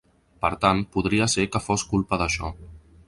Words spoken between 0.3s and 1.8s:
Per tant, podria ser que